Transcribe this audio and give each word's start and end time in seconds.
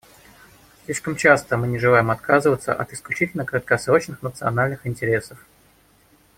Слишком 0.85 1.15
часто 1.15 1.57
мы 1.57 1.67
не 1.67 1.77
желаем 1.77 2.09
отказываться 2.09 2.73
от 2.73 2.91
исключительно 2.91 3.45
краткосрочных 3.45 4.23
национальных 4.23 4.87
интересов. 4.87 5.37